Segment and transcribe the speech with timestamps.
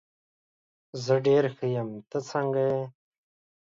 [1.03, 2.81] زه ډېر ښه یم، ته څنګه یې؟